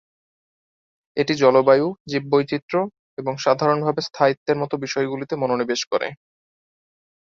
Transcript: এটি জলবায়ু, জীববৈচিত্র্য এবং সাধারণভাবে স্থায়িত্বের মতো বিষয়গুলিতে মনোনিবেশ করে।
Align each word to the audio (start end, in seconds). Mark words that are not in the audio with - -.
এটি 1.17 1.33
জলবায়ু, 1.41 1.87
জীববৈচিত্র্য 2.07 2.75
এবং 3.17 3.33
সাধারণভাবে 3.37 4.01
স্থায়িত্বের 4.07 4.57
মতো 4.61 4.75
বিষয়গুলিতে 4.85 5.33
মনোনিবেশ 5.37 5.81
করে। 5.91 6.07